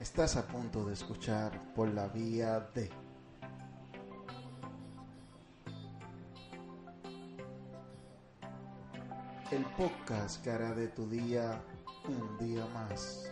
[0.00, 2.88] Estás a punto de escuchar por la vía de...
[9.50, 11.62] El podcast que hará de tu día
[12.08, 13.30] un día más.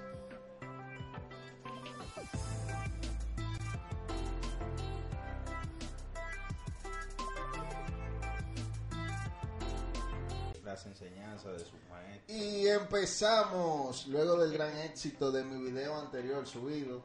[10.78, 12.36] Las enseñanzas de sus maestros.
[12.36, 17.02] Y empezamos, luego del gran éxito de mi video anterior subido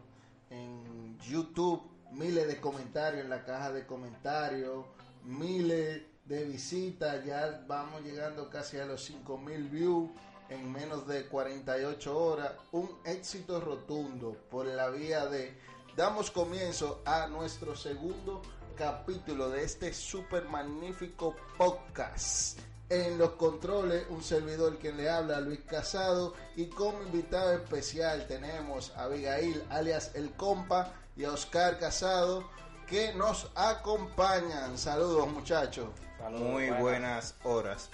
[0.49, 4.85] en YouTube, miles de comentarios en la caja de comentarios,
[5.23, 10.11] miles de visitas, ya vamos llegando casi a los 5000 views
[10.49, 15.57] en menos de 48 horas, un éxito rotundo por la vía de
[15.97, 18.41] damos comienzo a nuestro segundo
[18.75, 22.72] capítulo de este super magnífico podcast.
[22.89, 28.91] En los controles, un servidor quien le habla, Luis Casado, y como invitado especial tenemos
[28.95, 32.43] a Abigail, alias El Compa, y a Oscar Casado,
[32.87, 34.77] que nos acompañan.
[34.77, 35.89] Saludos muchachos.
[36.31, 37.89] Muy buenas horas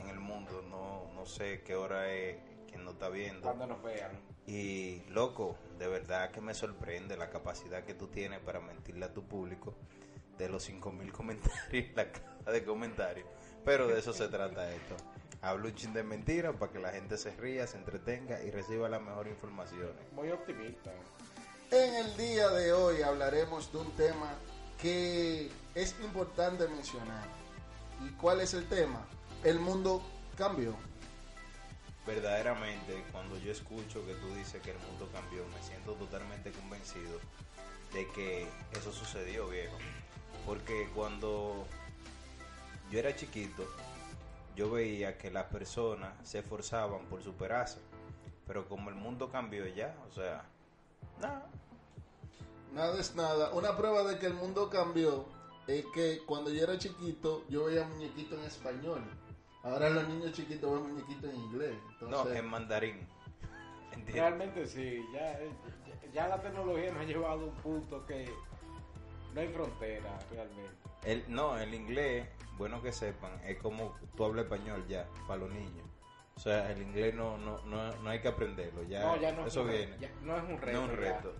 [0.00, 0.62] en el mundo.
[0.68, 2.36] No, no sé qué hora es
[2.68, 3.42] quien nos está viendo.
[3.42, 4.10] Cuando nos vean.
[4.46, 9.12] Y loco, de verdad que me sorprende la capacidad que tú tienes para mentirle a
[9.12, 9.74] tu público
[10.38, 13.26] de los 5000 comentarios, la caja de comentarios.
[13.68, 14.96] Pero de eso se trata esto.
[15.42, 18.88] Hablo un chin de mentira para que la gente se ría, se entretenga y reciba
[18.88, 20.10] las mejores informaciones.
[20.12, 20.90] Muy optimista.
[21.70, 24.32] En el día de hoy hablaremos de un tema
[24.80, 27.28] que es importante mencionar.
[28.06, 29.06] ¿Y cuál es el tema?
[29.44, 30.02] El mundo
[30.38, 30.74] cambió.
[32.06, 37.20] Verdaderamente, cuando yo escucho que tú dices que el mundo cambió, me siento totalmente convencido
[37.92, 39.76] de que eso sucedió, viejo.
[40.46, 41.66] Porque cuando
[42.90, 43.64] yo era chiquito,
[44.56, 47.78] yo veía que las personas se esforzaban por superarse.
[48.46, 50.44] Pero como el mundo cambió ya, o sea,
[51.20, 51.46] nada.
[52.72, 53.52] Nada es nada.
[53.52, 55.26] Una prueba de que el mundo cambió
[55.66, 59.02] es que cuando yo era chiquito, yo veía muñequitos en español.
[59.62, 61.76] Ahora los niños chiquitos ven muñequitos en inglés.
[62.00, 63.06] No, en mandarín.
[63.92, 64.14] ¿Entiendes?
[64.14, 65.38] Realmente sí, ya,
[66.12, 68.32] ya la tecnología nos ha llevado a un punto que
[69.34, 70.72] no hay frontera realmente.
[71.04, 72.26] El, no, el inglés,
[72.58, 75.86] bueno que sepan, es como tú hablas español ya, para los niños.
[76.36, 79.42] O sea, el inglés no, no, no, no hay que aprenderlo, ya, no, ya no
[79.42, 79.96] es eso un, viene.
[79.98, 80.72] ya no es un reto.
[80.72, 81.34] no es un reto.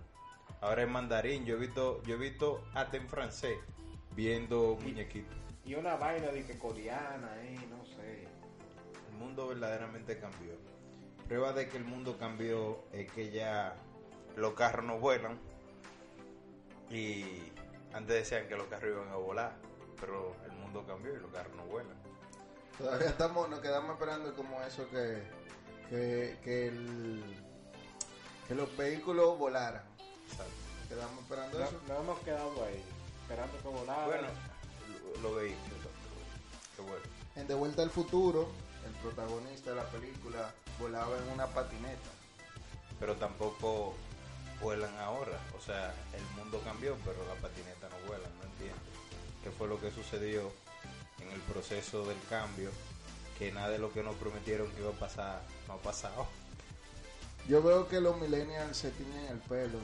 [0.61, 3.57] Ahora es mandarín, yo he visto, yo he visto hasta en francés
[4.15, 5.37] viendo muñequitos.
[5.63, 8.27] Y una vaina de que coreana, eh, no sé.
[9.11, 10.53] El mundo verdaderamente cambió.
[11.27, 13.75] Prueba de que el mundo cambió es que ya
[14.35, 15.39] los carros no vuelan.
[16.89, 17.23] Y
[17.93, 19.55] antes decían que los carros iban a volar,
[19.99, 21.95] pero el mundo cambió y los carros no vuelan.
[22.77, 25.23] Todavía estamos, nos quedamos esperando como eso que,
[25.89, 27.23] que, que, el,
[28.47, 29.83] que los vehículos volaran.
[30.29, 30.53] Exacto.
[30.87, 31.81] Quedamos esperando No, eso.
[31.87, 32.83] no hemos quedado ahí,
[33.21, 34.05] esperando que volara.
[34.05, 34.27] Bueno,
[35.15, 35.77] lo, lo vehículos.
[36.75, 37.03] Qué bueno.
[37.35, 38.49] En De Vuelta al Futuro,
[38.85, 42.09] el protagonista de la película volaba en una patineta.
[42.99, 43.93] Pero tampoco
[44.61, 45.37] vuelan ahora.
[45.57, 48.79] O sea, el mundo cambió, pero las patinetas no vuelan, no entiendo.
[49.43, 50.51] ¿Qué fue lo que sucedió
[51.21, 52.69] en el proceso del cambio?
[53.37, 56.27] Que nada de lo que nos prometieron que iba a pasar no ha pasado.
[57.47, 59.79] Yo veo que los millennials se tiñen el pelo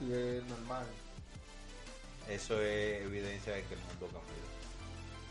[0.00, 0.86] y es normal.
[2.28, 4.42] Eso es evidencia de que el mundo cambió.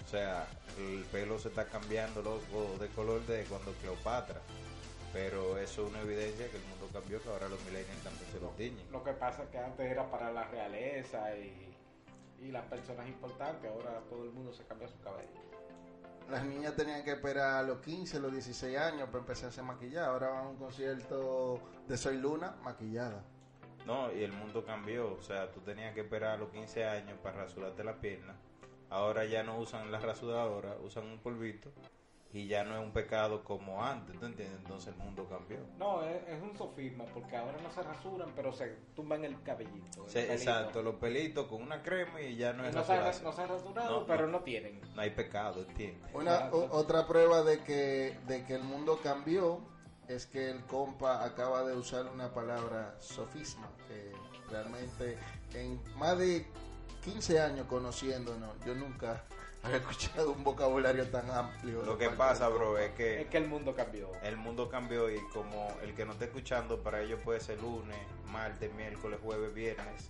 [0.06, 4.42] O sea, el pelo se está cambiando loco de color de cuando Cleopatra.
[5.14, 8.40] Pero eso es una evidencia que el mundo cambió, que ahora los millennials también se
[8.40, 8.92] lo tiñen.
[8.92, 11.72] Lo que pasa es que antes era para la realeza y,
[12.42, 15.30] y las personas importantes, ahora todo el mundo se cambia su cabello.
[16.30, 20.06] Las niñas tenían que esperar a los 15, los 16 años para empezarse a maquillar.
[20.06, 23.24] Ahora van a un concierto de Soy Luna maquillada.
[23.86, 25.14] No, y el mundo cambió.
[25.14, 28.36] O sea, tú tenías que esperar a los 15 años para rasurarte la pierna.
[28.90, 31.72] Ahora ya no usan la rasuradora, usan un polvito.
[32.34, 34.58] Y ya no es un pecado como antes, ¿tú entiendes?
[34.60, 35.58] Entonces el mundo cambió.
[35.78, 40.06] No, es, es un sofisma, porque ahora no se rasuran, pero se tumban el cabellito.
[40.06, 42.94] el Sí, exacto, los pelitos con una crema y ya no Y es no, se,
[42.94, 43.24] ha- rasurarse.
[43.24, 44.40] no se han rasurado, No, pero no.
[44.40, 44.80] no tienen.
[44.96, 46.10] No hay pecado, ¿entiendes?
[46.14, 49.60] Una, o- otra prueba de que, de que el mundo cambió
[50.08, 54.12] es que el compa acaba de usar una palabra sofisma, que
[54.50, 55.18] realmente
[55.54, 56.46] en más de
[57.04, 59.24] 15 años conociéndonos, yo nunca
[59.64, 61.84] había escuchado un vocabulario tan amplio.
[61.84, 64.10] Lo que pasa, bro, es que Es que el mundo cambió.
[64.24, 67.98] el mundo cambió y como el que no está escuchando, para ellos puede ser lunes,
[68.26, 70.10] martes, miércoles, jueves, viernes.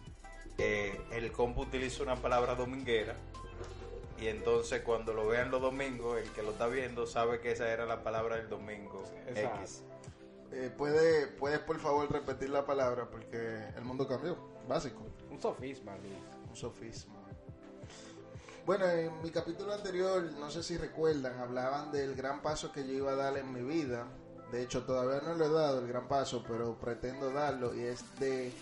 [0.58, 3.16] eh, el compu utiliza una palabra dominguera
[4.20, 7.68] y entonces cuando lo vean los domingos, el que lo está viendo sabe que esa
[7.72, 9.60] era la palabra del domingo Exacto.
[9.62, 9.84] X.
[10.52, 13.10] Eh, ¿puede, ¿Puedes por favor repetir la palabra?
[13.10, 14.38] Porque el mundo cambió,
[14.68, 15.02] básico.
[15.32, 16.14] Un sofisma, Luis.
[16.50, 17.16] Un sofisma.
[18.72, 22.94] Bueno, en mi capítulo anterior, no sé si recuerdan, hablaban del gran paso que yo
[22.94, 24.08] iba a dar en mi vida.
[24.50, 27.76] De hecho, todavía no lo he dado el gran paso, pero pretendo darlo.
[27.76, 28.54] Y es de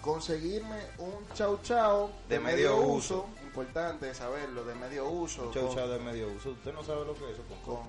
[0.00, 3.26] conseguirme un chau chau De medio uso.
[3.42, 5.50] Importante saberlo, de medio uso.
[5.52, 6.50] Chau con- chau de medio uso.
[6.50, 7.80] Usted no sabe lo que es eso, Conco?
[7.80, 7.88] con-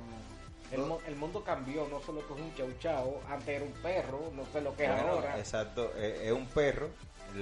[0.72, 4.32] El, el mundo cambió, no solo que es un chau chau, antes era un perro,
[4.36, 6.90] no sé lo que es ahora, exacto, eh, es un perro.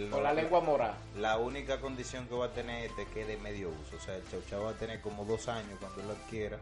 [0.09, 0.97] con la lengua morada.
[1.17, 3.95] La única condición que va a tener este es que es de medio uso.
[3.97, 6.57] O sea, el chau chau va a tener como dos años cuando lo adquiera.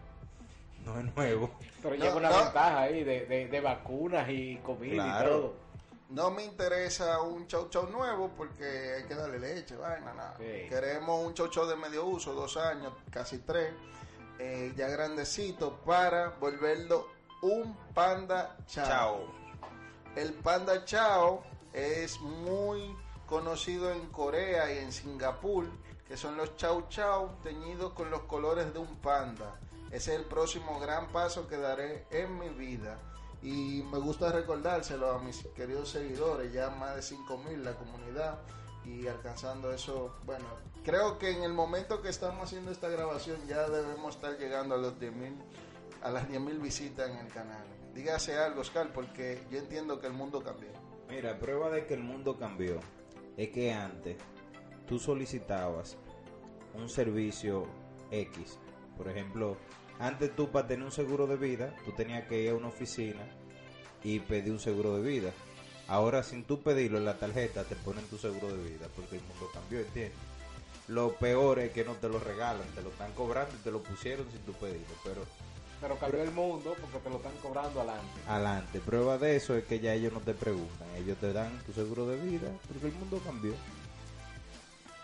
[0.86, 1.52] No es nuevo.
[1.82, 2.44] Pero No, lleva una no.
[2.44, 5.28] ventaja ahí de, de, de vacunas y comida Claro.
[5.28, 5.54] y todo.
[6.10, 10.36] No me interesa un chau chau nuevo porque hay que darle leche, vaina, nada.
[10.40, 10.68] Sí.
[10.70, 13.72] Queremos un chau chau de medio uso, dos años, casi tres,
[14.40, 17.08] eh, ya grandecito, para volverlo
[17.42, 18.86] un panda chao.
[18.88, 19.20] Chao.
[20.16, 21.44] El panda chao
[21.74, 22.96] es muy
[23.28, 25.68] conocido en Corea y en Singapur,
[26.08, 29.60] que son los chau chau teñidos con los colores de un panda.
[29.92, 32.98] Ese es el próximo gran paso que daré en mi vida.
[33.42, 38.40] Y me gusta recordárselo a mis queridos seguidores, ya más de 5000 la comunidad
[38.86, 40.16] y alcanzando eso.
[40.26, 40.46] Bueno,
[40.84, 44.78] creo que en el momento que estamos haciendo esta grabación ya debemos estar llegando a
[44.78, 45.36] los 10.000
[46.02, 47.66] a las 10.000 visitas en el canal.
[47.94, 50.70] Dígase algo, Oscar, porque yo entiendo que el mundo cambió.
[51.10, 52.80] Mira, prueba de que el mundo cambió
[53.36, 54.18] es que antes
[54.88, 55.98] tú solicitabas
[56.74, 57.68] un servicio
[58.12, 58.60] X.
[58.96, 59.58] Por ejemplo,
[60.00, 63.28] antes tú para tener un seguro de vida, tú tenías que ir a una oficina
[64.04, 65.32] y pedir un seguro de vida.
[65.90, 69.24] Ahora sin tú pedirlo en la tarjeta te ponen tu seguro de vida porque el
[69.24, 70.14] mundo cambió, ¿entiendes?
[70.88, 73.82] Lo peor es que no te lo regalan, te lo están cobrando y te lo
[73.84, 75.22] pusieron sin tú pedirlo, pero
[75.82, 78.22] Pero cambió el mundo porque te lo están cobrando adelante.
[78.28, 78.80] adelante.
[78.80, 82.06] Prueba de eso es que ya ellos no te preguntan, ellos te dan tu seguro
[82.08, 83.54] de vida porque el mundo cambió.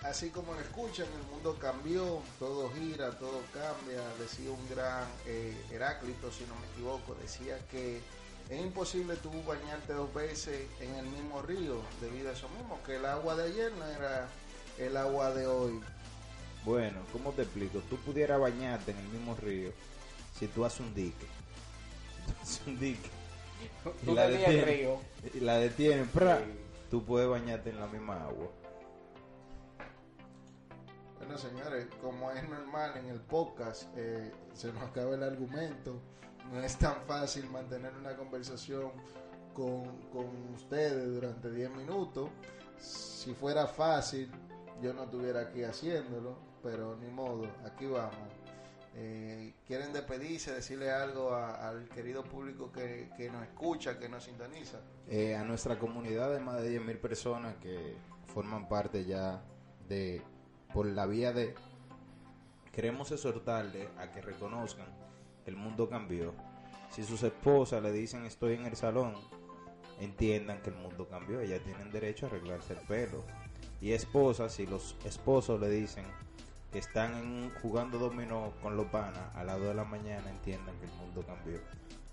[0.04, 4.02] Así como lo escuchan, el mundo cambió, todo gira, todo cambia.
[4.20, 8.02] Decía un gran eh, Heráclito, si no me equivoco, decía que
[8.50, 12.98] es imposible tú bañarte dos veces en el mismo río debido a eso mismo, que
[12.98, 14.28] el agua de ayer no era
[14.78, 15.80] el agua de hoy.
[16.64, 17.80] Bueno, ¿cómo te explico?
[17.90, 19.72] Tú pudieras bañarte en el mismo río
[20.38, 21.28] si tú haces un dique.
[22.28, 23.10] Tú haces un dique
[24.04, 24.66] Tú la tenías el detienes.
[24.80, 25.00] río.
[25.34, 26.38] y la detienen, ¡pra!
[26.40, 26.44] Sí.
[26.92, 28.48] tú puedes bañarte en la misma agua.
[31.20, 36.00] Bueno, señores, como es normal en el podcast, eh, se nos acaba el argumento.
[36.52, 38.92] No es tan fácil mantener una conversación
[39.54, 42.30] con, con ustedes durante 10 minutos.
[42.78, 44.30] Si fuera fácil,
[44.82, 48.30] yo no estuviera aquí haciéndolo, pero ni modo, aquí vamos.
[48.98, 54.80] Eh, ¿Quieren despedirse, decirle algo al querido público que, que nos escucha, que nos sintoniza?
[55.10, 57.98] Eh, a nuestra comunidad de más de 10.000 personas que
[58.34, 59.44] forman parte ya
[59.90, 60.22] de,
[60.74, 61.56] por la vía de,
[62.72, 64.88] queremos exhortarle a que reconozcan
[65.46, 66.34] el mundo cambió.
[66.90, 69.16] Si sus esposas le dicen estoy en el salón,
[70.00, 73.24] entiendan que el mundo cambió, ellas tienen derecho a arreglarse el pelo.
[73.82, 76.06] Y esposas, si los esposos le dicen
[76.72, 80.76] que están en- jugando dominó con los panas a las 2 de la mañana, entiendan
[80.80, 81.60] que el mundo cambió.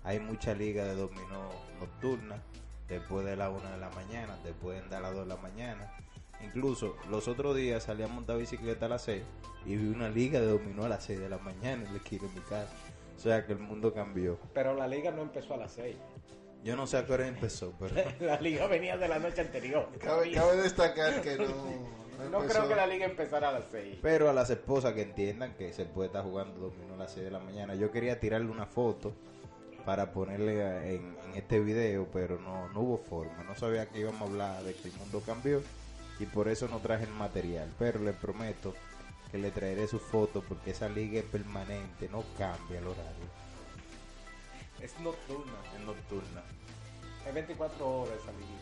[0.03, 1.49] Hay mucha liga de dominó
[1.79, 2.41] nocturna,
[2.87, 5.93] después de la 1 de la mañana, después de las 2 de la mañana.
[6.41, 9.23] Incluso los otros días salí a montar bicicleta a las 6
[9.65, 12.23] y vi una liga de dominó a las 6 de la mañana en la esquina
[12.27, 12.73] de mi casa.
[13.15, 14.39] O sea que el mundo cambió.
[14.53, 15.95] Pero la liga no empezó a las 6.
[16.63, 19.89] Yo no sé a qué hora empezó, pero La liga venía de la noche anterior.
[19.99, 22.03] Cabe, cabe destacar que no...
[22.31, 23.97] No creo que la liga empezara a las 6.
[24.01, 27.25] Pero a las esposas que entiendan que se puede estar jugando dominó a las 6
[27.25, 27.75] de la mañana.
[27.75, 29.13] Yo quería tirarle una foto
[29.85, 33.43] para ponerle en, en este video, pero no, no hubo forma.
[33.43, 35.61] No sabía que íbamos a hablar de que el mundo cambió
[36.19, 37.69] y por eso no traje el material.
[37.77, 38.73] Pero le prometo
[39.33, 43.25] que le traeré su foto porque esa liga es permanente, no cambia el horario.
[44.79, 45.57] Es nocturna.
[45.75, 46.43] Es nocturna.
[47.27, 48.61] Es 24 horas esa liga.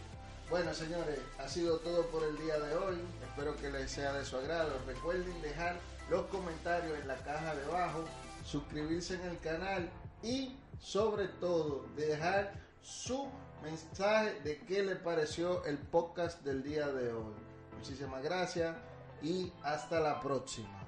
[0.49, 3.01] Bueno, señores, ha sido todo por el día de hoy.
[3.21, 4.71] Espero que les sea de su agrado.
[4.87, 5.75] Recuerden dejar
[6.09, 8.05] los comentarios en la caja de abajo,
[8.45, 9.89] suscribirse en el canal
[10.23, 13.27] y, sobre todo, dejar su
[13.61, 17.35] mensaje de qué le pareció el podcast del día de hoy.
[17.77, 18.73] Muchísimas gracias
[19.21, 20.79] y hasta la próxima.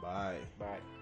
[0.00, 0.46] Bye.
[0.58, 1.01] Bye.